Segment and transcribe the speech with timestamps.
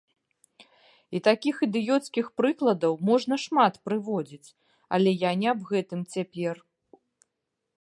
[1.17, 4.53] І такіх ідыёцкіх прыкладаў можна шмат прыводзіць,
[4.99, 6.55] але я не аб гэтым цяпер.